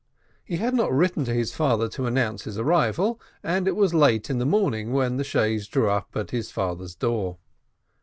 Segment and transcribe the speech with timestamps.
[0.43, 4.31] He had not written to his father to announce his arrival, and it was late
[4.31, 7.37] in the morning when the chaise drew up at his father's door.